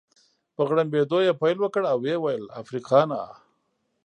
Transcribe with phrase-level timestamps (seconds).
[0.55, 3.21] په غړمبېدو يې پیل وکړ او ويې ویل: افریقانا.